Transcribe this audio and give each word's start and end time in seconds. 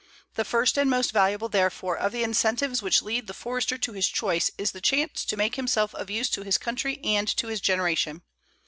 The 0.33 0.43
first 0.43 0.79
and 0.79 0.89
most 0.89 1.11
valuable, 1.11 1.47
therefore, 1.47 1.95
of 1.95 2.11
the 2.11 2.23
incentives 2.23 2.81
which 2.81 3.03
lead 3.03 3.27
the 3.27 3.35
Forester 3.35 3.77
to 3.77 3.93
his 3.93 4.07
choice 4.07 4.49
is 4.57 4.71
the 4.71 4.81
chance 4.81 5.23
to 5.25 5.37
make 5.37 5.57
himself 5.57 5.93
of 5.93 6.09
use 6.09 6.31
to 6.31 6.41
his 6.41 6.57
country 6.57 6.99
and 7.03 7.27
to 7.37 7.49
his 7.49 7.61
generation. 7.61 8.23